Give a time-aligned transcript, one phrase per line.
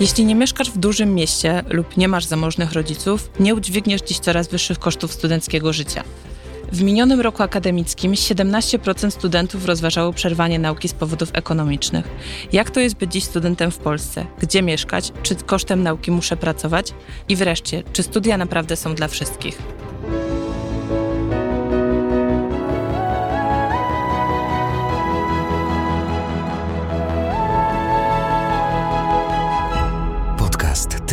[0.00, 4.48] Jeśli nie mieszkasz w dużym mieście lub nie masz zamożnych rodziców, nie udźwigniesz dziś coraz
[4.48, 6.04] wyższych kosztów studenckiego życia.
[6.72, 12.08] W minionym roku akademickim 17% studentów rozważało przerwanie nauki z powodów ekonomicznych.
[12.52, 14.26] Jak to jest być dziś studentem w Polsce?
[14.38, 15.12] Gdzie mieszkać?
[15.22, 16.94] Czy kosztem nauki muszę pracować?
[17.28, 19.58] I wreszcie, czy studia naprawdę są dla wszystkich?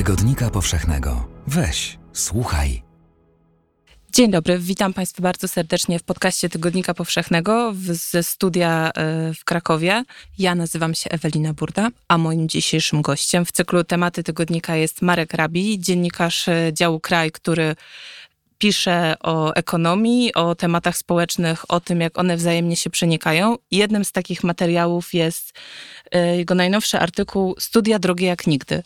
[0.06, 1.28] Tygodnika Powszechnego.
[1.48, 2.84] Weź, słuchaj.
[4.14, 7.74] Dzień dobry, witam Państwa bardzo serdecznie w podcaście Tygodnika Powszechnego
[8.12, 8.90] ze studia
[9.30, 10.04] y, w Krakowie.
[10.38, 15.34] Ja nazywam się Ewelina Burda, a moim dzisiejszym gościem w cyklu tematy tygodnika jest Marek
[15.34, 17.76] Rabi, dziennikarz y, działu Kraj, który
[18.58, 23.58] pisze o ekonomii, o tematach społecznych, o tym, jak one wzajemnie się przenikają.
[23.72, 25.54] Jednym z takich materiałów jest
[26.16, 28.84] y, jego najnowszy artykuł Studia drogie jak nigdy.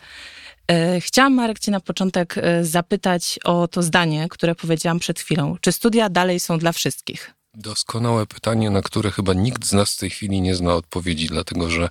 [0.70, 5.56] E, chciałam, Marek, Cię na początek e, zapytać o to zdanie, które powiedziałam przed chwilą.
[5.62, 7.34] Czy studia dalej są dla wszystkich?
[7.54, 11.70] Doskonałe pytanie, na które chyba nikt z nas w tej chwili nie zna odpowiedzi, dlatego
[11.70, 11.90] że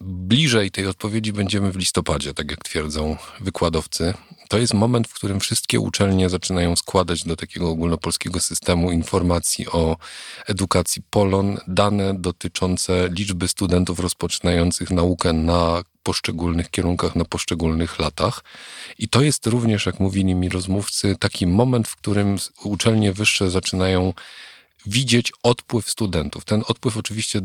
[0.00, 4.14] bliżej tej odpowiedzi będziemy w listopadzie, tak jak twierdzą wykładowcy.
[4.48, 9.96] To jest moment, w którym wszystkie uczelnie zaczynają składać do takiego ogólnopolskiego systemu informacji o
[10.46, 18.44] edukacji Polon dane dotyczące liczby studentów rozpoczynających naukę na poszczególnych kierunkach na poszczególnych latach.
[18.98, 24.12] I to jest również, jak mówili mi rozmówcy, taki moment, w którym uczelnie wyższe zaczynają
[24.86, 26.44] widzieć odpływ studentów.
[26.44, 27.40] Ten odpływ oczywiście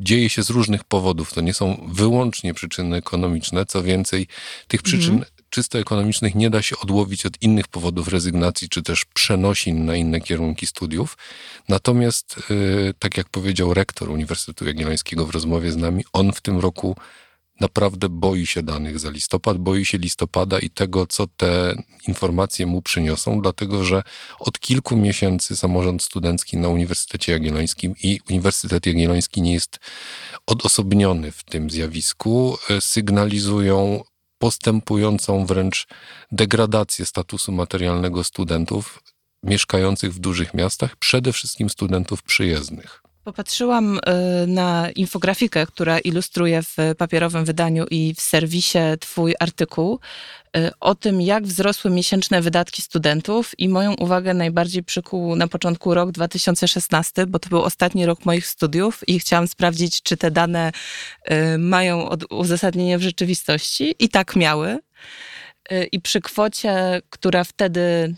[0.00, 1.32] dzieje się z różnych powodów.
[1.32, 3.66] To nie są wyłącznie przyczyny ekonomiczne.
[3.66, 4.26] Co więcej,
[4.68, 5.32] tych przyczyn mhm.
[5.50, 10.20] czysto ekonomicznych nie da się odłowić od innych powodów rezygnacji, czy też przenosin na inne
[10.20, 11.16] kierunki studiów.
[11.68, 16.58] Natomiast, yy, tak jak powiedział rektor Uniwersytetu Jagiellońskiego w rozmowie z nami, on w tym
[16.58, 16.96] roku
[17.60, 22.82] naprawdę boi się danych za listopad, boi się listopada i tego, co te informacje mu
[22.82, 24.02] przyniosą, dlatego że
[24.38, 29.78] od kilku miesięcy samorząd studencki na Uniwersytecie Jagiellońskim i Uniwersytet Jagielloński nie jest
[30.46, 34.04] odosobniony w tym zjawisku, e, sygnalizują
[34.38, 35.86] postępującą wręcz
[36.32, 39.02] degradację statusu materialnego studentów
[39.42, 43.05] mieszkających w dużych miastach, przede wszystkim studentów przyjezdnych.
[43.26, 44.00] Popatrzyłam y,
[44.46, 49.98] na infografikę, która ilustruje w papierowym wydaniu i w serwisie Twój artykuł
[50.56, 55.94] y, o tym, jak wzrosły miesięczne wydatki studentów, i moją uwagę najbardziej przykuł na początku
[55.94, 60.72] rok 2016, bo to był ostatni rok moich studiów i chciałam sprawdzić, czy te dane
[61.30, 63.94] y, mają uzasadnienie w rzeczywistości.
[63.98, 64.78] I tak miały.
[65.72, 68.14] Y, i przy kwocie, która wtedy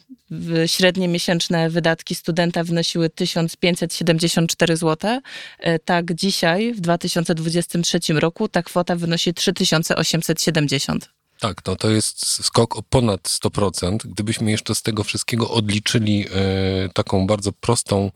[0.66, 5.20] średnie miesięczne wydatki studenta wynosiły 1574 zł,
[5.66, 11.08] y, tak dzisiaj w 2023 roku ta kwota wynosi 3870.
[11.40, 13.96] Tak, no to jest skok o ponad 100%.
[14.04, 18.10] Gdybyśmy jeszcze z tego wszystkiego odliczyli y, taką bardzo prostą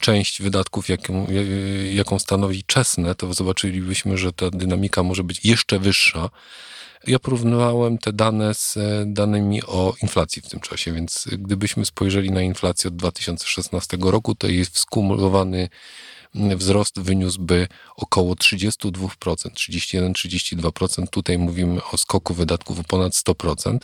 [0.00, 1.26] część wydatków, jaką,
[1.92, 6.30] jaką stanowi czesne, to zobaczylibyśmy, że ta dynamika może być jeszcze wyższa.
[7.06, 12.30] Ja porównywałem te dane z e, danymi o inflacji w tym czasie, więc gdybyśmy spojrzeli
[12.30, 15.68] na inflację od 2016 roku, to jej skumulowany
[16.34, 18.90] wzrost wyniósłby około 32%,
[19.50, 21.08] 31-32%.
[21.10, 23.78] Tutaj mówimy o skoku wydatków o ponad 100%.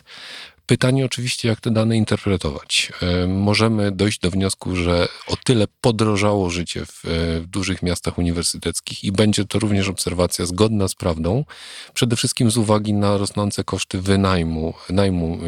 [0.67, 2.91] Pytanie oczywiście, jak te dane interpretować.
[3.01, 8.17] E, możemy dojść do wniosku, że o tyle podrożało życie w, e, w, dużych miastach
[8.17, 11.45] uniwersyteckich i będzie to również obserwacja zgodna z prawdą,
[11.93, 15.39] przede wszystkim z uwagi na rosnące koszty wynajmu, najmu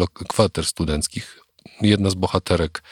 [0.00, 1.38] e, kwater studenckich.
[1.80, 2.82] Jedna z bohaterek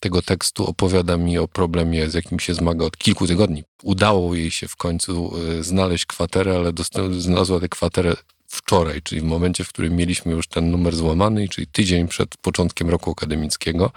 [0.00, 3.64] tego tekstu opowiada mi o problemie, z jakim się zmaga od kilku tygodni.
[3.82, 6.72] Udało jej się w końcu znaleźć kwaterę, ale
[7.18, 8.16] znalazła tę kwaterę
[8.54, 12.90] wczoraj, czyli w momencie, w którym mieliśmy już ten numer złamany, czyli tydzień przed początkiem
[12.90, 13.92] roku akademickiego,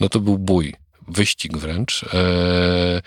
[0.00, 0.74] no to był bój,
[1.08, 2.04] wyścig wręcz.
[2.04, 3.02] Eee,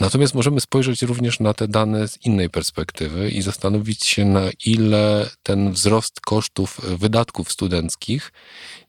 [0.00, 5.30] Natomiast możemy spojrzeć również na te dane z innej perspektywy i zastanowić się, na ile
[5.42, 8.32] ten wzrost kosztów wydatków studenckich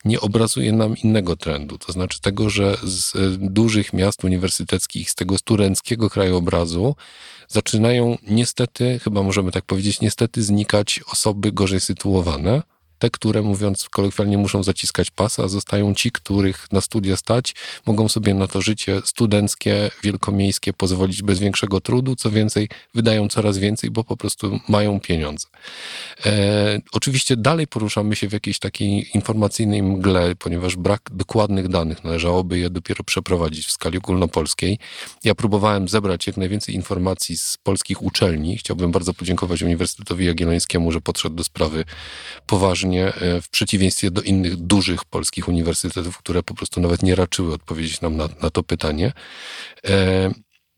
[0.06, 1.77] nie obrazuje nam innego trendu.
[1.77, 3.13] To znaczy tego, że z
[3.53, 6.95] dużych miast uniwersyteckich, z tego studenckiego krajobrazu
[7.47, 12.61] zaczynają niestety, chyba możemy tak powiedzieć, niestety znikać osoby gorzej sytuowane,
[12.99, 17.55] te, które mówiąc kolokwialnie muszą zaciskać pasa, zostają ci, których na studia stać,
[17.85, 23.57] mogą sobie na to życie studenckie, wielkomiejskie pozwolić bez większego trudu, co więcej, wydają coraz
[23.57, 25.47] więcej, bo po prostu mają pieniądze.
[26.25, 32.59] E, oczywiście dalej poruszamy się w jakiejś takiej informacyjnej mgle, ponieważ brak dokładnych danych, należałoby
[32.59, 34.79] je dopiero przeprowadzić w skali ogólnopolskiej.
[35.23, 38.57] Ja próbowałem zebrać jak najwięcej informacji z polskich uczelni.
[38.57, 41.85] Chciałbym bardzo podziękować Uniwersytetowi Jagiellońskiemu, że podszedł do sprawy
[42.47, 47.53] poważnie, e, w przeciwieństwie do innych dużych polskich uniwersytetów, które po prostu nawet nie raczyły
[47.53, 49.12] odpowiedzieć nam na, na to pytanie.
[49.88, 50.31] E,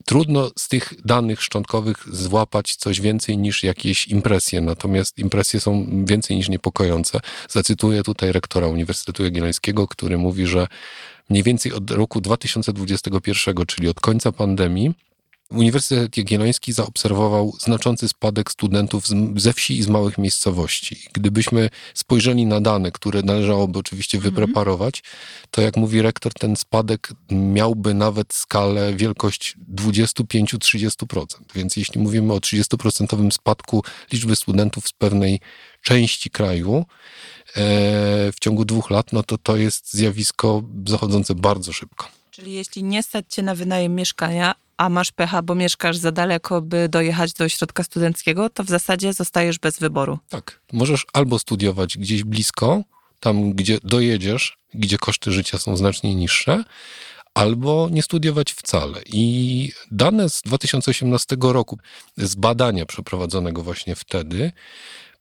[0.06, 6.38] trudno z tych danych szczątkowych złapać coś więcej niż jakieś impresje, natomiast impresje są więcej
[6.38, 7.20] niż niepokojące.
[7.50, 10.68] Zacytuję tutaj rektora Uniwersytetu Jagiellońskiego, który mówi, że
[11.30, 14.94] mniej więcej od roku 2021, czyli od końca pandemii,
[15.52, 19.06] Uniwersytet Jagielloński zaobserwował znaczący spadek studentów
[19.36, 21.00] ze wsi i z małych miejscowości.
[21.14, 24.36] Gdybyśmy spojrzeli na dane, które należałoby oczywiście mhm.
[24.36, 25.04] wypreparować,
[25.52, 31.26] to jak mówi rektor, ten spadek miałby nawet skalę wielkość 25-30%.
[31.56, 35.40] Więc jeśli mówimy o 30% spadku liczby studentów z pewnej
[35.82, 36.84] części kraju e,
[38.32, 42.08] w ciągu dwóch lat, no to to jest zjawisko zachodzące bardzo szybko.
[42.32, 46.62] Czyli jeśli nie stać cię na wynajem mieszkania, a masz pecha, bo mieszkasz za daleko,
[46.62, 50.20] by dojechać do ośrodka studenckiego, to w zasadzie zostajesz bez wyboru.
[50.30, 50.62] Tak.
[50.74, 52.84] Możesz albo studiować gdzieś blisko,
[53.20, 56.64] tam gdzie dojedziesz, gdzie koszty życia są znacznie niższe,
[57.34, 59.02] albo nie studiować wcale.
[59.06, 61.78] I dane z 2018 roku,
[62.18, 64.52] z badania przeprowadzonego właśnie wtedy,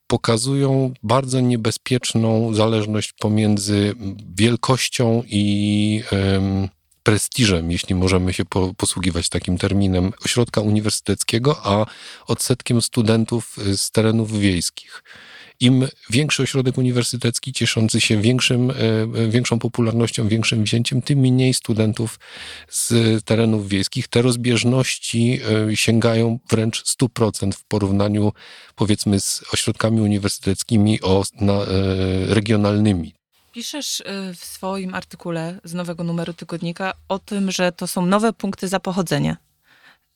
[0.06, 3.94] pokazują bardzo niebezpieczną zależność pomiędzy
[4.36, 6.02] wielkością i
[7.02, 11.86] prestiżem, jeśli możemy się po, posługiwać takim terminem, ośrodka uniwersyteckiego, a
[12.26, 15.02] odsetkiem studentów y, z terenów wiejskich.
[15.60, 18.74] Im większy ośrodek uniwersytecki, cieszący się większym, y,
[19.18, 22.18] y, większą popularnością, większym wzięciem, tym mniej studentów
[22.68, 24.08] z terenów wiejskich.
[24.08, 25.40] Te rozbieżności
[25.74, 28.32] sięgają wręcz 100% w porównaniu,
[28.74, 31.66] powiedzmy, z ośrodkami uniwersyteckimi o, na,
[32.26, 33.19] regionalnymi.
[33.52, 34.04] Piszesz y,
[34.34, 39.36] w swoim artykule z nowego numeru tygodnika o tym, że to są nowe punkty zapochodzenia.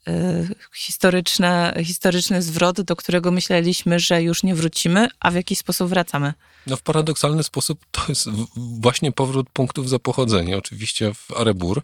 [0.08, 5.88] Y, historyczne, historyczny zwrot, do którego myśleliśmy, że już nie wrócimy, a w jaki sposób
[5.88, 6.34] wracamy?
[6.66, 10.56] No w paradoksalny sposób to jest właśnie powrót punktów zapochodzenia.
[10.56, 11.82] Oczywiście w Arebur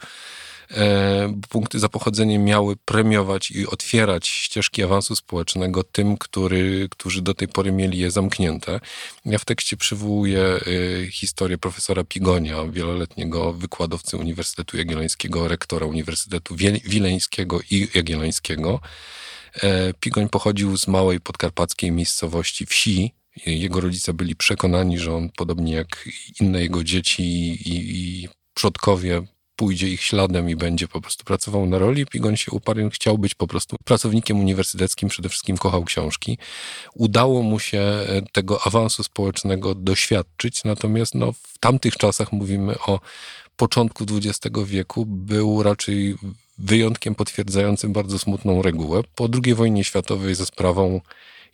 [1.49, 7.49] punkty za pochodzenie miały premiować i otwierać ścieżki awansu społecznego tym, który, którzy do tej
[7.49, 8.81] pory mieli je zamknięte.
[9.25, 10.61] Ja w tekście przywołuję e,
[11.11, 18.81] historię profesora Pigonia, wieloletniego wykładowcy Uniwersytetu Jagiellońskiego, rektora Uniwersytetu Wileńskiego i Jagiellońskiego.
[19.63, 23.15] E, Pigoń pochodził z małej podkarpackiej miejscowości wsi,
[23.47, 26.09] jego rodzice byli przekonani, że on, podobnie jak
[26.41, 29.23] inne jego dzieci i, i przodkowie,
[29.61, 32.07] pójdzie ich śladem i będzie po prostu pracował na roli.
[32.07, 36.39] Pigoń się uparł, chciał być po prostu pracownikiem uniwersyteckim, przede wszystkim kochał książki.
[36.95, 43.01] Udało mu się e, tego awansu społecznego doświadczyć, natomiast no, w tamtych czasach mówimy o
[43.57, 46.17] początku XX wieku, był raczej
[46.59, 49.03] wyjątkiem potwierdzającym bardzo smutną regułę.
[49.15, 51.01] Po II wojnie światowej ze sprawą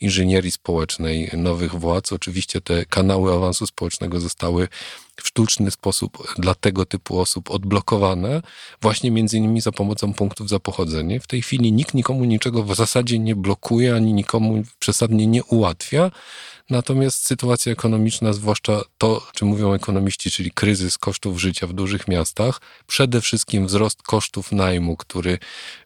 [0.00, 2.12] inżynierii społecznej nowych władz.
[2.12, 4.69] Oczywiście te kanały awansu społecznego zostały
[5.16, 8.43] w sztuczny sposób dla tego typu osób odblokowane,
[8.82, 11.20] właśnie między innymi za pomocą punktów za pochodzenie.
[11.20, 16.10] W tej chwili nikt nikomu niczego w zasadzie nie blokuje, ani nikomu przesadnie nie ułatwia.
[16.71, 22.09] Natomiast sytuacja ekonomiczna, zwłaszcza to, o czym mówią ekonomiści, czyli kryzys kosztów życia w dużych
[22.09, 25.39] miastach, przede wszystkim wzrost kosztów najmu, który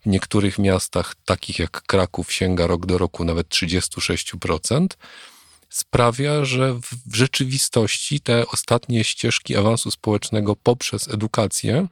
[0.02, 4.86] w niektórych miastach, takich jak Kraków, sięga rok do roku nawet 36%,
[5.68, 11.86] sprawia, że w rzeczywistości te ostatnie ścieżki awansu społecznego poprzez edukację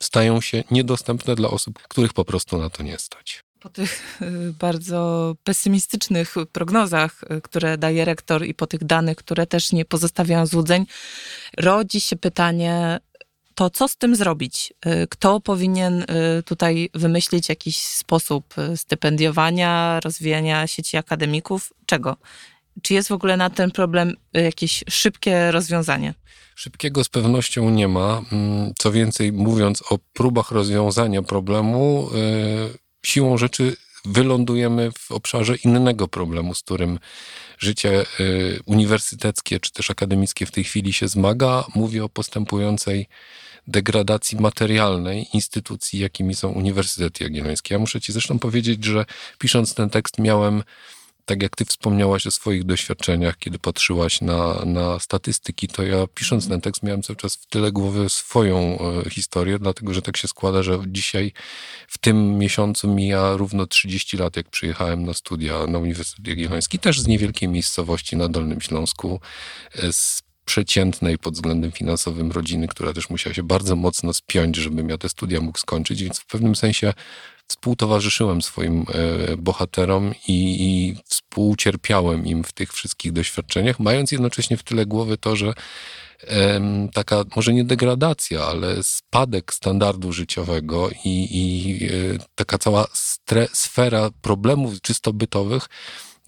[0.00, 3.44] stają się niedostępne dla osób, których po prostu na to nie stać.
[3.62, 9.46] Po tych y, bardzo pesymistycznych prognozach, y, które daje rektor i po tych danych, które
[9.46, 10.86] też nie pozostawiają złudzeń,
[11.58, 13.00] rodzi się pytanie,
[13.54, 14.72] to co z tym zrobić?
[14.86, 16.04] Y, kto powinien
[16.44, 21.72] tutaj wymyślić jakiś sposób stypendiowania, rozwijania sieci akademików?
[21.86, 22.16] Czego?
[22.82, 26.14] Czy jest w ogóle na ten problem jakieś szybkie rozwiązanie?
[26.54, 28.22] Szybkiego z pewnością nie ma.
[28.32, 32.10] Mm, co więcej, mówiąc o próbach rozwiązania problemu,
[33.06, 36.98] siłą rzeczy wylądujemy w obszarze innego problemu, z którym
[37.58, 41.64] życie y, uniwersyteckie czy też akademickie w tej chwili się zmaga.
[41.74, 43.08] Mówię o postępującej
[43.66, 47.74] degradacji materialnej instytucji, jakimi są Uniwersytety Jagiellońskie.
[47.74, 49.04] Ja muszę ci zresztą powiedzieć, że
[49.38, 50.62] pisząc ten tekst miałem
[51.24, 56.48] tak jak ty wspomniałaś o swoich doświadczeniach, kiedy patrzyłaś na, na statystyki, to ja pisząc
[56.48, 60.28] ten tekst miałem cały czas w tyle głowy swoją e, historię, dlatego że tak się
[60.28, 61.32] składa, że dzisiaj
[61.88, 67.00] w tym miesiącu mija równo 30 lat, jak przyjechałem na studia na Uniwersytet Jagielloński, też
[67.00, 69.20] z niewielkiej miejscowości na Dolnym Śląsku,
[69.74, 74.88] e, z przeciętnej pod względem finansowym rodziny, która też musiała się bardzo mocno spiąć, żebym
[74.88, 76.92] ja te studia mógł skończyć, więc w pewnym sensie
[77.52, 84.62] współtowarzyszyłem swoim e, bohaterom i, i współcierpiałem im w tych wszystkich doświadczeniach, mając jednocześnie w
[84.62, 85.54] tyle głowy to, że
[86.92, 91.90] taka, może nie degradacja, ale spadek standardu życiowego i, i e,
[92.34, 92.86] taka cała
[93.52, 95.68] sfera problemów czysto bytowych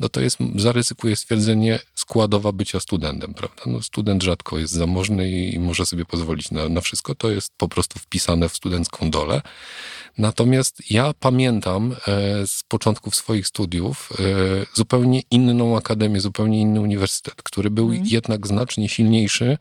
[0.01, 3.63] no to jest, zaryzykuję stwierdzenie, składowa bycia studentem, prawda?
[3.67, 7.15] No, student rzadko jest zamożny i, i może sobie pozwolić na, na wszystko.
[7.15, 9.43] To jest po prostu wpisane w studencką dolę.
[10.19, 14.25] Natomiast ja pamiętam e, z początków swoich studiów e,
[14.75, 18.05] zupełnie inną akademię, zupełnie inny uniwersytet, który był mm.
[18.07, 19.59] jednak znacznie silniejszy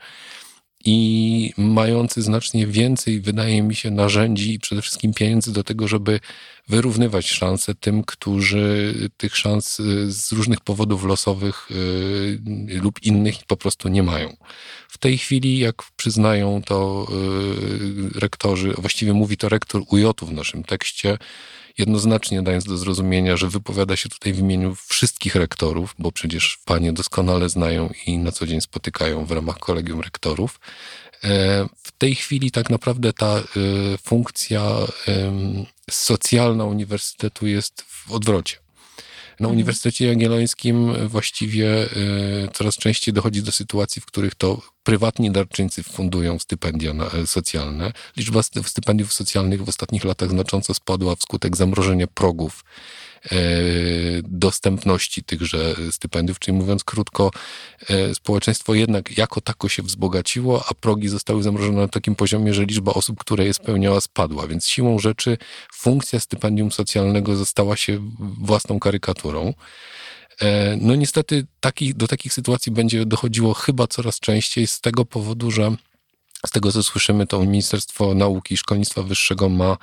[0.86, 6.20] i mający znacznie więcej, wydaje mi się, narzędzi i przede wszystkim pieniędzy do tego, żeby
[6.68, 13.58] wyrównywać szanse tym, którzy tych szans y, z różnych powodów losowych yy, lub innych po
[13.58, 14.36] prostu nie mają.
[14.90, 20.64] W tej chwili, jak przyznają to yy, rektorzy, właściwie mówi to rektor UJ w naszym
[20.64, 21.18] tekście,
[21.78, 26.94] jednoznacznie dając do zrozumienia, że wypowiada się tutaj w imieniu wszystkich rektorów, bo przecież panie
[26.94, 30.60] doskonale znają i na co dzień spotykają w ramach kolegium rektorów.
[31.24, 31.30] E,
[31.78, 33.44] w tej chwili tak naprawdę ta e,
[34.04, 34.62] funkcja
[35.90, 38.63] socjalna uniwersytetu jest w odwrocie.
[39.40, 39.52] Na mhm.
[39.52, 46.40] Uniwersytecie Jagiellońskim właściwie y, coraz częściej dochodzi do sytuacji, w których to prywatni darczyńcy fundują
[46.40, 47.92] stypendia e, socjalne.
[48.18, 52.64] Liczba stypendiów socjalnych w ostatnich latach znacząco spadła wskutek zamrożenia progów
[54.24, 57.32] dostępności tychże stypendiów, czyli mówiąc krótko,
[57.90, 62.66] e, społeczeństwo jednak jako tako się wzbogaciło, a progi zostały zamrożone na takim poziomie, że
[62.66, 64.48] liczba osób, które je spełniała, spadła.
[64.48, 65.38] Więc siłą rzeczy
[65.74, 69.54] funkcja stypendium socjalnego została się własną karykaturą.
[70.42, 75.52] E, no niestety taki, do takich sytuacji będzie dochodziło chyba coraz częściej z tego powodu,
[75.52, 75.76] że
[76.46, 79.78] z tego co słyszymy, to Ministerstwo Nauki i Szkolnictwa Wyższego ma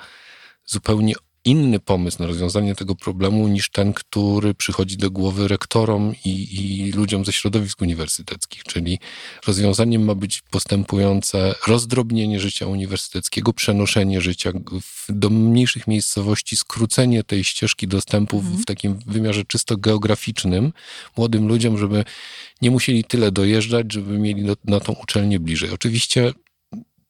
[0.65, 1.13] zupełnie
[1.45, 6.91] inny pomysł na rozwiązanie tego problemu niż ten, który przychodzi do głowy rektorom i, i
[6.91, 8.63] ludziom ze środowisk uniwersyteckich.
[8.63, 8.99] Czyli
[9.47, 17.43] rozwiązaniem ma być postępujące rozdrobnienie życia uniwersyteckiego, przenoszenie życia w, do mniejszych miejscowości, skrócenie tej
[17.43, 18.63] ścieżki dostępu w, mhm.
[18.63, 20.73] w takim wymiarze czysto geograficznym
[21.17, 22.03] młodym ludziom, żeby
[22.61, 25.69] nie musieli tyle dojeżdżać, żeby mieli do, na tą uczelnię bliżej.
[25.69, 26.33] Oczywiście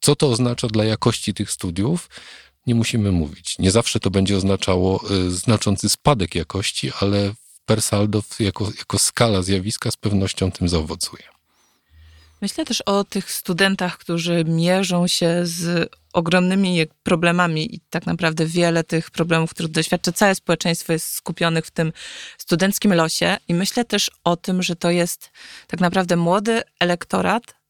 [0.02, 2.10] co to oznacza dla jakości tych studiów?
[2.72, 3.60] Nie musimy mówić.
[3.60, 7.34] Nie zawsze to będzie oznaczało y, znaczący spadek jakości, ale
[7.66, 11.24] per saldo jako, jako skala zjawiska z pewnością tym zaowocuje.
[12.42, 18.84] Myślę też o tych studentach, którzy mierzą się z ogromnymi problemami i tak naprawdę wiele
[18.84, 21.94] tych problemów, których doświadcza całe społeczeństwo jest skupionych w tym
[22.38, 25.32] studenckim losie i myślę też o tym, że to jest
[25.68, 27.61] tak naprawdę młody elektorat,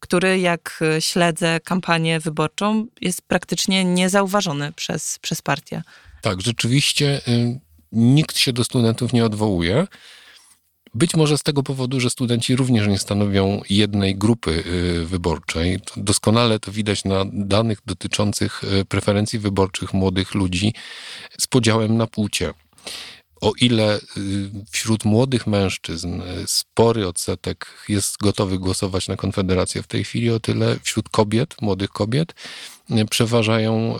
[0.00, 5.82] który, jak e, śledzę kampanię wyborczą, jest praktycznie niezauważony przez, przez partię.
[6.22, 7.60] Tak, rzeczywiście y,
[7.92, 9.86] nikt się do studentów nie odwołuje.
[10.94, 15.80] Być może z tego powodu, że studenci również nie stanowią jednej grupy y, wyborczej.
[15.96, 20.74] Doskonale to widać na danych dotyczących y, preferencji wyborczych młodych ludzi
[21.40, 22.54] z podziałem na płcie
[23.40, 24.00] o ile y,
[24.70, 30.40] wśród młodych mężczyzn y, spory odsetek jest gotowy głosować na Konfederację w tej chwili, o
[30.40, 32.34] tyle wśród kobiet, młodych kobiet,
[32.90, 33.98] y, przeważają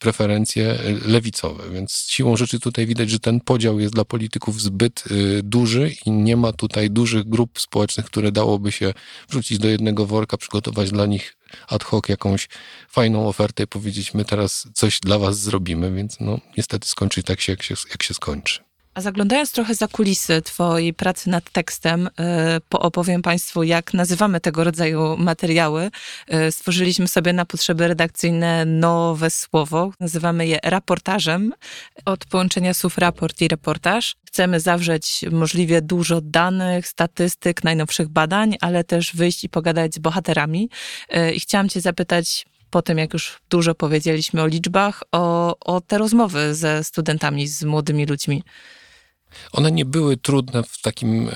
[0.00, 1.70] preferencje lewicowe.
[1.70, 5.04] Więc siłą rzeczy tutaj widać, że ten podział jest dla polityków zbyt
[5.42, 8.94] duży i nie ma tutaj dużych grup społecznych, które dałoby się
[9.28, 11.36] wrzucić do jednego worka, przygotować dla nich
[11.68, 12.48] ad hoc jakąś
[12.88, 17.40] fajną ofertę i powiedzieć, my teraz coś dla was zrobimy, więc no niestety skończy tak
[17.40, 18.67] się, jak się, jak się skończy.
[18.98, 22.10] A zaglądając trochę za kulisy Twojej pracy nad tekstem, y,
[22.70, 25.90] opowiem Państwu, jak nazywamy tego rodzaju materiały.
[26.48, 29.92] Y, stworzyliśmy sobie na potrzeby redakcyjne nowe słowo.
[30.00, 31.54] Nazywamy je raportażem.
[32.04, 34.16] Od połączenia słów raport i reportaż.
[34.26, 40.70] Chcemy zawrzeć możliwie dużo danych, statystyk, najnowszych badań, ale też wyjść i pogadać z bohaterami.
[41.16, 45.80] Y, I chciałam Cię zapytać, po tym jak już dużo powiedzieliśmy o liczbach, o, o
[45.80, 48.42] te rozmowy ze studentami, z młodymi ludźmi.
[49.52, 51.30] One nie były trudne w takim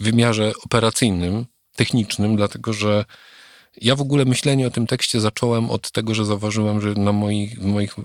[0.00, 3.04] wymiarze operacyjnym, technicznym, dlatego że
[3.76, 7.58] ja w ogóle myślenie o tym tekście zacząłem od tego, że zauważyłem, że na moich,
[7.58, 8.04] w moich e,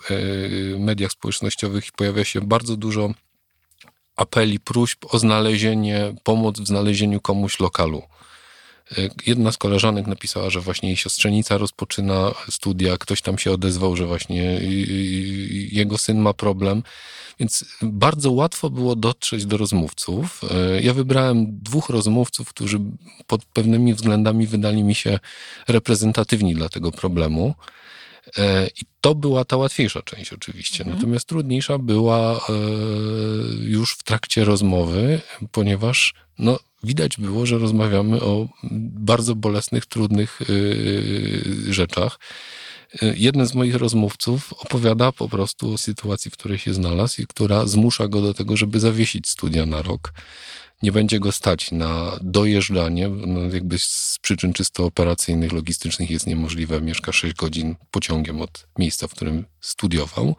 [0.80, 3.14] mediach społecznościowych pojawia się bardzo dużo
[4.16, 8.02] apeli, próśb o znalezienie, pomoc w znalezieniu komuś lokalu.
[9.28, 14.06] Jedna z koleżanek napisała, że właśnie jej siostrzenica rozpoczyna studia, ktoś tam się odezwał, że
[14.06, 14.60] właśnie
[15.72, 16.84] jego syn ma problem.
[17.40, 20.42] Więc bardzo łatwo było dotrzeć do rozmówców.
[20.82, 22.80] Ja wybrałem dwóch rozmówców, którzy
[23.28, 25.20] pod pewnymi względami wydali mi się
[25.68, 27.56] reprezentatywni dla tego problemu.
[28.82, 30.84] I to była ta łatwiejsza część oczywiście.
[30.84, 30.98] Mhm.
[30.98, 32.40] Natomiast trudniejsza była e,
[33.64, 38.48] już w trakcie rozmowy, ponieważ no, widać było, że rozmawiamy o
[38.92, 42.20] bardzo bolesnych, trudnych e, rzeczach.
[43.02, 47.28] E, jeden z moich rozmówców opowiada po prostu o sytuacji, w której się znalazł i
[47.28, 50.14] która zmusza go do tego, żeby zawiesić studia na rok
[50.84, 56.82] nie będzie go stać na dojeżdżanie, no jakby z przyczyn czysto operacyjnych, logistycznych jest niemożliwe.
[56.82, 60.36] Mieszka 6 godzin pociągiem od miejsca, w którym studiował.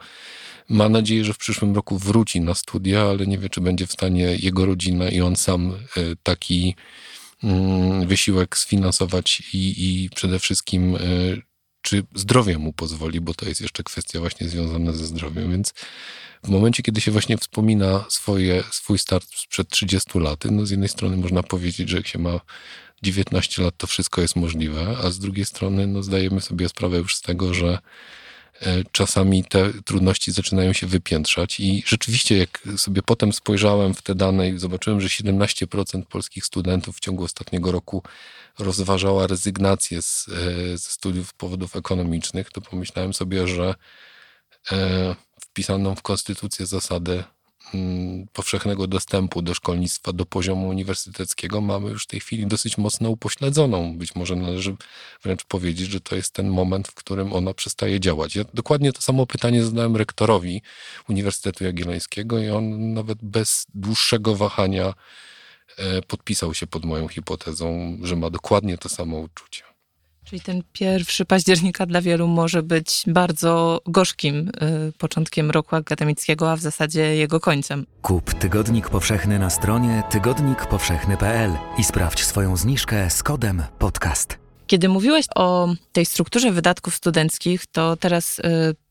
[0.69, 3.91] Ma nadzieję, że w przyszłym roku wróci na studia, ale nie wie, czy będzie w
[3.91, 6.75] stanie jego rodzina i on sam e, taki
[7.43, 10.99] mm, wysiłek sfinansować i, i przede wszystkim e,
[11.87, 15.73] czy zdrowie mu pozwoli, bo to jest jeszcze kwestia właśnie związana ze zdrowiem, więc
[16.43, 20.89] w momencie, kiedy się właśnie wspomina swoje, swój start sprzed 30 lat, no z jednej
[20.89, 22.39] strony można powiedzieć, że jak się ma
[23.03, 27.15] 19 lat, to wszystko jest możliwe, a z drugiej strony no, zdajemy sobie sprawę już
[27.15, 27.79] z tego, że
[28.91, 34.49] czasami te trudności zaczynają się wypiętrzać i rzeczywiście jak sobie potem spojrzałem w te dane
[34.49, 38.03] i zobaczyłem, że 17% polskich studentów w ciągu ostatniego roku
[38.59, 43.75] rozważała rezygnację z, e, ze studiów z powodów ekonomicznych, to pomyślałem sobie, że
[44.71, 47.23] e, wpisaną w konstytucję zasadę
[48.33, 53.97] powszechnego dostępu do szkolnictwa do poziomu uniwersyteckiego mamy już w tej chwili dosyć mocno upośledzoną.
[53.97, 54.75] Być może należy
[55.23, 58.35] wręcz powiedzieć, że to jest ten moment, w którym ona przestaje działać.
[58.35, 60.61] Ja dokładnie to samo pytanie zadałem rektorowi
[61.09, 64.93] Uniwersytetu Jagiellońskiego i on nawet bez dłuższego wahania
[65.77, 69.66] e, podpisał się pod moją hipotezą, że ma dokładnie to samo uczucie.
[70.29, 74.51] Czyli ten pierwszy października dla wielu może być bardzo gorzkim
[74.89, 77.85] y, początkiem roku akademickiego, a w zasadzie jego końcem.
[78.01, 84.37] Kup Tygodnik Powszechny na stronie tygodnikpowszechny.pl i sprawdź swoją zniżkę z kodem podcast.
[84.67, 88.43] Kiedy mówiłeś o tej strukturze wydatków studenckich, to teraz y,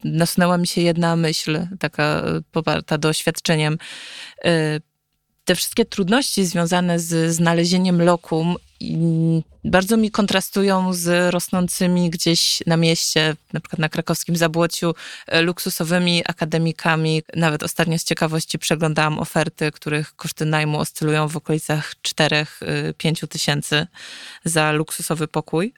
[0.05, 3.79] nasunęła mi się jedna myśl, taka y, poparta doświadczeniem.
[4.47, 4.49] Y,
[5.45, 8.57] te wszystkie trudności związane z znalezieniem lokum
[9.65, 14.95] bardzo mi kontrastują z rosnącymi gdzieś na mieście, na przykład na krakowskim Zabłociu,
[15.27, 17.23] e, luksusowymi akademikami.
[17.37, 23.87] Nawet ostatnio z ciekawości przeglądałam oferty, których koszty najmu oscylują w okolicach 4-5 e, tysięcy
[24.45, 25.75] za luksusowy pokój.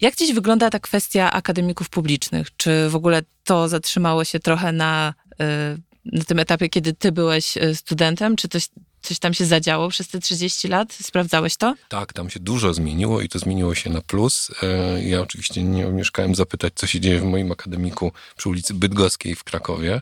[0.00, 2.56] Jak dziś wygląda ta kwestia akademików publicznych?
[2.56, 7.54] Czy w ogóle to zatrzymało się trochę na e, na tym etapie, kiedy ty byłeś
[7.74, 8.36] studentem?
[8.36, 8.68] Czy coś,
[9.02, 10.92] coś tam się zadziało przez te 30 lat?
[10.92, 11.74] Sprawdzałeś to?
[11.88, 14.50] Tak, tam się dużo zmieniło i to zmieniło się na plus.
[14.62, 19.34] E, ja oczywiście nie mieszkałem zapytać, co się dzieje w moim akademiku przy ulicy Bydgoskiej
[19.34, 20.00] w Krakowie,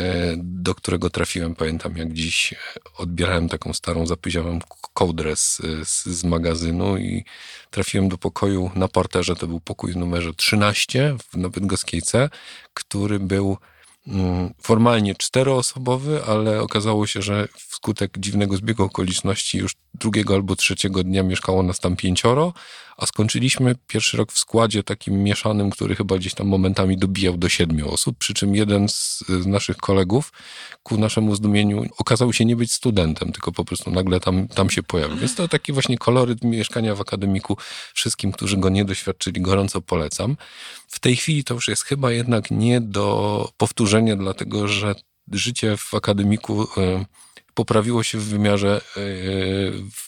[0.00, 2.54] e, do którego trafiłem, pamiętam jak dziś,
[2.96, 4.58] odbierałem taką starą, zapyziałą
[4.94, 5.60] kołdrę z,
[6.06, 7.24] z, magazynu i
[7.70, 12.30] trafiłem do pokoju na parterze, to był pokój w numerze 13 na Bydgoskiej C,
[12.74, 13.58] który był
[14.62, 21.22] formalnie czteroosobowy, ale okazało się, że wskutek dziwnego zbiegu okoliczności już drugiego albo trzeciego dnia
[21.22, 22.52] mieszkało nas tam pięcioro,
[22.96, 27.48] a skończyliśmy pierwszy rok w składzie takim mieszanym, który chyba gdzieś tam momentami dobijał do
[27.48, 30.32] siedmiu osób, przy czym jeden z, naszych kolegów
[30.82, 34.82] ku naszemu zdumieniu okazał się nie być studentem, tylko po prostu nagle tam, tam się
[34.82, 35.16] pojawił.
[35.16, 37.56] Więc to taki właśnie koloryt mieszkania w akademiku.
[37.94, 40.36] Wszystkim, którzy go nie doświadczyli, gorąco polecam.
[40.88, 44.94] W tej chwili to już jest chyba jednak nie do powtórzenia, dlatego że
[45.32, 47.04] życie w akademiku e,
[47.54, 49.00] poprawiło się w wymiarze e,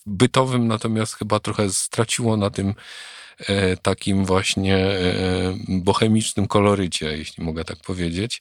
[0.07, 2.75] bytowym, natomiast chyba trochę straciło na tym
[3.39, 4.87] e, takim właśnie
[5.69, 8.41] bohemicznym kolorycie, jeśli mogę tak powiedzieć.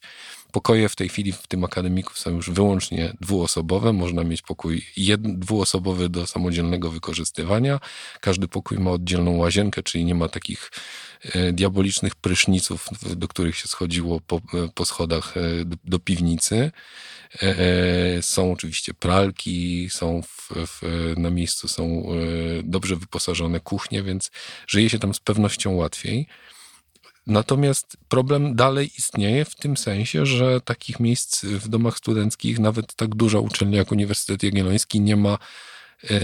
[0.56, 3.92] Pokoje w tej chwili w tym akademiku są już wyłącznie dwuosobowe.
[3.92, 4.86] Można mieć pokój
[5.18, 7.80] dwuosobowy do samodzielnego wykorzystywania.
[8.20, 10.70] Każdy pokój ma oddzielną łazienkę, czyli nie ma takich
[11.22, 14.40] e, diabolicznych pryszniców, do których się schodziło po,
[14.74, 16.70] po schodach e, do, do piwnicy.
[17.42, 20.82] E, są oczywiście pralki, są w, w,
[21.16, 22.06] na miejscu są
[22.64, 24.30] dobrze wyposażone kuchnie, więc
[24.66, 26.26] żyje się tam z pewnością łatwiej.
[27.26, 33.14] Natomiast problem dalej istnieje w tym sensie, że takich miejsc w domach studenckich, nawet tak
[33.14, 35.38] duża uczelnia jak Uniwersytet Jagielloński, nie ma
[36.04, 36.18] e,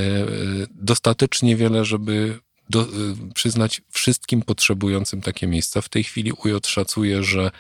[0.71, 2.39] dostatecznie wiele, żeby
[2.71, 2.87] do, e,
[3.35, 5.81] przyznać wszystkim potrzebującym takie miejsca.
[5.81, 7.51] W tej chwili UJ szacuje, że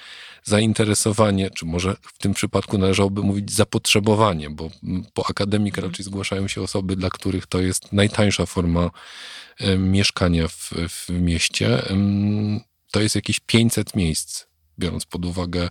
[0.44, 4.70] zainteresowanie, czy może w tym przypadku należałoby mówić zapotrzebowanie, bo
[5.14, 5.90] po akademik mhm.
[5.90, 8.90] raczej zgłaszają się osoby, dla których to jest najtańsza forma
[9.78, 11.82] mieszkania w, w mieście.
[12.92, 14.46] To jest jakieś 500 miejsc
[14.78, 15.68] biorąc pod uwagę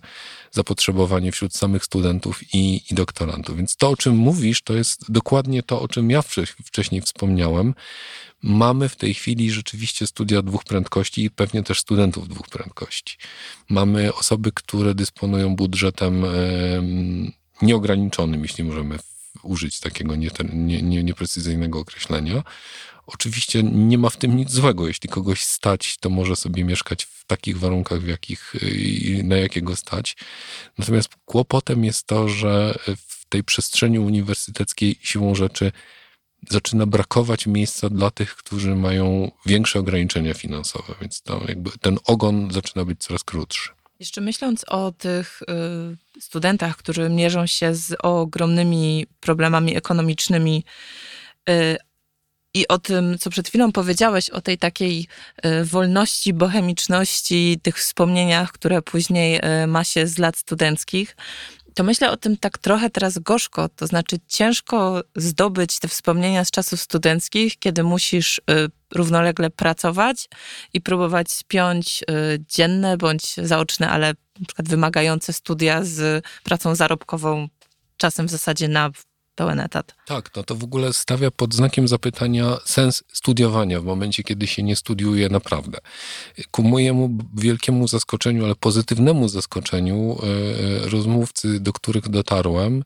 [0.50, 3.56] zapotrzebowanie wśród samych studentów i, i doktorantów.
[3.56, 6.22] Więc to, o czym mówisz, to jest dokładnie to, o czym ja
[6.64, 7.74] wcześniej wspomniałem.
[8.42, 13.16] Mamy w tej chwili rzeczywiście studia dwóch prędkości i pewnie też studentów dwóch prędkości.
[13.68, 16.24] Mamy osoby, które dysponują budżetem
[17.62, 18.98] nieograniczonym, jeśli możemy
[19.42, 20.14] użyć takiego
[21.02, 22.42] nieprecyzyjnego określenia.
[23.06, 24.88] Oczywiście nie ma w tym nic złego.
[24.88, 28.54] Jeśli kogoś stać, to może sobie mieszkać w takich warunkach, w jakich,
[29.24, 30.16] na jakiego stać.
[30.78, 35.72] Natomiast kłopotem jest to, że w tej przestrzeni uniwersyteckiej siłą rzeczy
[36.50, 42.50] zaczyna brakować miejsca dla tych, którzy mają większe ograniczenia finansowe, więc to jakby ten ogon
[42.50, 43.70] zaczyna być coraz krótszy.
[44.02, 50.64] Jeszcze myśląc o tych y, studentach, którzy mierzą się z ogromnymi problemami ekonomicznymi,
[51.48, 51.76] y,
[52.54, 55.06] i o tym, co przed chwilą powiedziałeś, o tej takiej
[55.46, 61.16] y, wolności, bohemiczności, tych wspomnieniach, które później ma się z lat studenckich,
[61.74, 63.68] to myślę o tym tak trochę teraz gorzko.
[63.68, 68.42] To znaczy, ciężko zdobyć te wspomnienia z czasów studenckich, kiedy musisz y,
[68.94, 70.28] równolegle pracować
[70.72, 72.04] i próbować spiąć
[72.48, 77.48] dzienne bądź zaoczne, ale na przykład wymagające studia z pracą zarobkową,
[77.96, 78.90] czasem w zasadzie na
[79.34, 79.94] pełen etat.
[80.06, 84.62] Tak, no to w ogóle stawia pod znakiem zapytania sens studiowania w momencie, kiedy się
[84.62, 85.78] nie studiuje naprawdę.
[86.50, 90.26] Ku mojemu wielkiemu zaskoczeniu, ale pozytywnemu zaskoczeniu, e,
[90.86, 92.84] e, rozmówcy, do których dotarłem,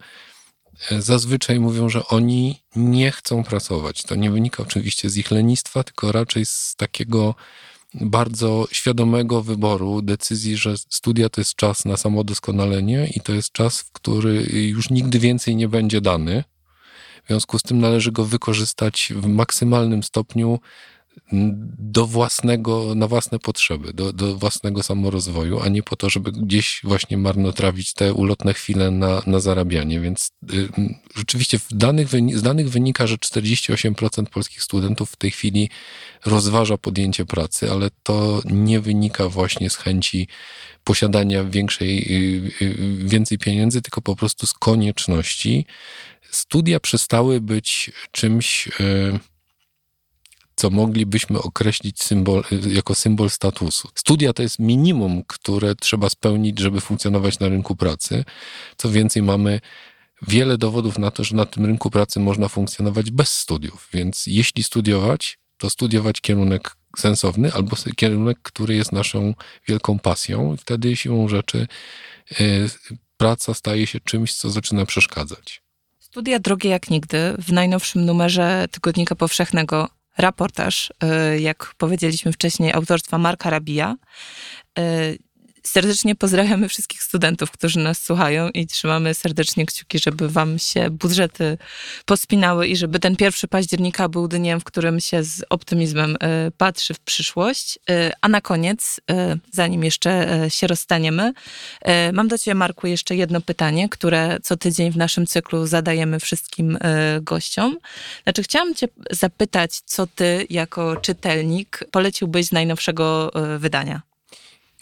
[0.90, 4.02] e, zazwyczaj mówią, że oni nie chcą pracować.
[4.02, 7.34] To nie wynika oczywiście z ich lenistwa, tylko raczej z takiego
[8.00, 13.80] bardzo świadomego wyboru, decyzji, że studia to jest czas na samodoskonalenie i to jest czas,
[13.80, 16.44] w który już nigdy więcej nie będzie dany.
[17.24, 20.60] W związku z tym należy go wykorzystać w maksymalnym stopniu
[21.78, 26.80] do własnego, na własne potrzeby, do, do własnego samorozwoju, a nie po to, żeby gdzieś
[26.84, 30.00] właśnie marnotrawić te ulotne chwile na, na zarabianie.
[30.00, 30.68] Więc y,
[31.14, 35.70] rzeczywiście w danych, z danych wynika, że 48% polskich studentów w tej chwili
[36.24, 40.28] rozważa podjęcie pracy, ale to nie wynika właśnie z chęci
[40.84, 41.98] posiadania większej,
[42.62, 45.66] y, y, więcej pieniędzy, tylko po prostu z konieczności.
[46.30, 49.18] Studia przestały być czymś, y,
[50.56, 53.88] co moglibyśmy określić symbol, jako symbol statusu.
[53.94, 58.24] Studia to jest minimum, które trzeba spełnić, żeby funkcjonować na rynku pracy.
[58.76, 59.60] Co więcej, mamy
[60.22, 63.88] wiele dowodów na to, że na tym rynku pracy można funkcjonować bez studiów.
[63.92, 69.34] Więc jeśli studiować, to studiować kierunek sensowny albo kierunek, który jest naszą
[69.68, 71.66] wielką pasją, i wtedy siłą rzeczy
[72.40, 72.68] y,
[73.16, 75.62] praca staje się czymś, co zaczyna przeszkadzać.
[75.98, 77.34] Studia drogie jak nigdy.
[77.38, 79.88] W najnowszym numerze Tygodnika Powszechnego
[80.18, 80.92] raportaż,
[81.34, 83.96] y, jak powiedzieliśmy wcześniej, autorstwa Marka Rabija.
[85.66, 90.90] Y, serdecznie pozdrawiamy wszystkich studentów, którzy nas słuchają i trzymamy serdecznie kciuki, żeby wam się
[90.90, 91.58] budżety
[92.04, 96.16] pospinały i żeby ten pierwszy października był dniem, w którym się z optymizmem y,
[96.58, 97.78] patrzy w przyszłość.
[98.20, 99.00] A na koniec,
[99.52, 101.32] zanim jeszcze się rozstaniemy,
[102.12, 106.78] mam do ciebie, Marku, jeszcze jedno pytanie, które co tydzień w naszym cyklu zadajemy wszystkim
[107.20, 107.76] gościom.
[108.22, 114.15] Znaczy, chciałam cię zapytać, co ty jako czytelnik poleciłbyś z najnowszego wydania?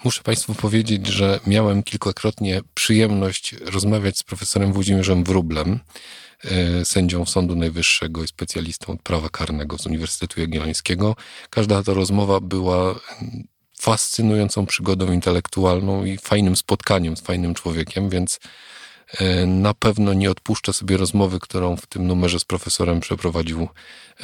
[0.04, 5.80] Muszę Państwu powiedzieć, że miałem kilkakrotnie przyjemność rozmawiać z profesorem Włodzimierzem Wróblem,
[6.44, 11.16] e, sędzią Sądu Najwyższego i specjalistą od prawa karnego z Uniwersytetu Jagiellońskiego.
[11.50, 13.00] Każda ta rozmowa była
[13.80, 18.40] fascynującą przygodą intelektualną i fajnym spotkaniem z fajnym człowiekiem, więc
[19.18, 23.68] e, na pewno nie odpuszczę sobie rozmowy, którą w tym numerze z profesorem przeprowadził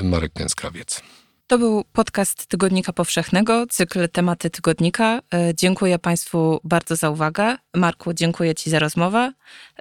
[0.02, 1.02] Marek Gęskrawiec.
[1.50, 5.20] To był podcast Tygodnika Powszechnego, cykl tematy tygodnika.
[5.34, 7.56] E, dziękuję Państwu bardzo za uwagę.
[7.74, 9.32] Marku, dziękuję Ci za rozmowę.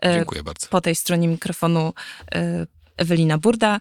[0.02, 0.68] E, dziękuję bardzo.
[0.68, 1.94] Po tej stronie mikrofonu
[2.36, 2.66] e,
[2.98, 3.80] Ewelina Burda.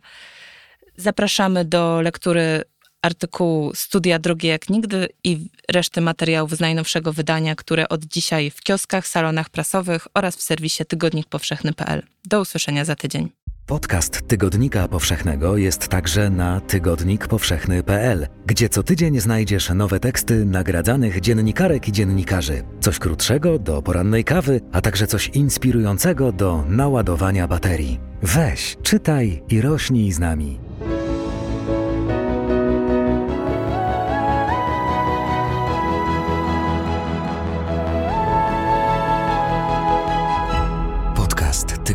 [0.96, 2.62] Zapraszamy do lektury
[3.02, 8.60] artykułu Studia drogie jak nigdy i reszty materiałów z najnowszego wydania, które od dzisiaj w
[8.60, 12.02] kioskach, salonach prasowych oraz w serwisie tygodnikpowszechny.pl.
[12.24, 13.47] Do usłyszenia za tydzień.
[13.68, 21.88] Podcast Tygodnika Powszechnego jest także na tygodnikpowszechny.pl, gdzie co tydzień znajdziesz nowe teksty nagradzanych dziennikarek
[21.88, 22.62] i dziennikarzy.
[22.80, 28.00] Coś krótszego do porannej kawy, a także coś inspirującego do naładowania baterii.
[28.22, 30.67] Weź, czytaj i rośnij z nami.